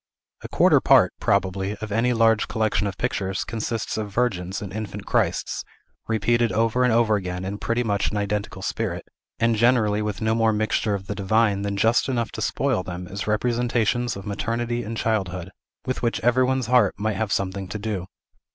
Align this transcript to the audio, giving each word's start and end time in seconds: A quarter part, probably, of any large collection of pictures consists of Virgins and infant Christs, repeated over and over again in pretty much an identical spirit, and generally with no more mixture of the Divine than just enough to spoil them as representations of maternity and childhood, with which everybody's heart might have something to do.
A 0.41 0.47
quarter 0.49 0.81
part, 0.81 1.13
probably, 1.19 1.75
of 1.77 1.91
any 1.91 2.11
large 2.11 2.47
collection 2.47 2.87
of 2.87 2.97
pictures 2.97 3.43
consists 3.43 3.99
of 3.99 4.11
Virgins 4.11 4.59
and 4.59 4.73
infant 4.73 5.05
Christs, 5.05 5.63
repeated 6.07 6.51
over 6.51 6.83
and 6.83 6.91
over 6.91 7.17
again 7.17 7.45
in 7.45 7.59
pretty 7.59 7.83
much 7.83 8.09
an 8.09 8.17
identical 8.17 8.63
spirit, 8.63 9.05
and 9.37 9.55
generally 9.55 10.01
with 10.01 10.19
no 10.19 10.33
more 10.33 10.53
mixture 10.53 10.95
of 10.95 11.05
the 11.05 11.13
Divine 11.13 11.61
than 11.61 11.77
just 11.77 12.09
enough 12.09 12.31
to 12.31 12.41
spoil 12.41 12.81
them 12.81 13.05
as 13.09 13.27
representations 13.27 14.15
of 14.15 14.25
maternity 14.25 14.81
and 14.83 14.97
childhood, 14.97 15.51
with 15.85 16.01
which 16.01 16.19
everybody's 16.21 16.65
heart 16.65 16.95
might 16.97 17.17
have 17.17 17.31
something 17.31 17.67
to 17.67 17.77
do. 17.77 18.07